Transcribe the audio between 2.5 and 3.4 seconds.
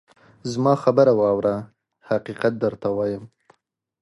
درته وایم.